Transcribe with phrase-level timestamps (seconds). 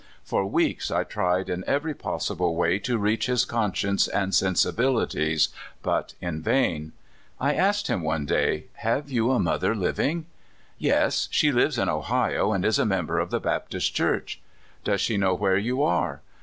[0.23, 5.49] For weeks I tried in every possible way to reach his conscience and sensibilities,
[5.83, 6.93] but in vain.
[7.39, 11.77] I asked him one day: '* Have you a mother living?" *' Yes; she lives
[11.77, 14.41] in Ohio, and is a member of the Baptist Church.""
[14.83, 16.21] Does she know where you are?